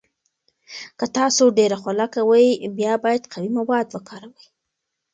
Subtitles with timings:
[0.97, 4.45] که تاسو ډیر خوله کوئ، بیا باید قوي مواد وکاروئ.